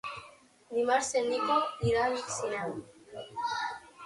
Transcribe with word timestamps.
Dimarts 0.77 1.11
en 1.19 1.29
Nico 1.33 1.57
irà 1.91 2.07
al 2.07 2.17
cinema. 2.37 3.23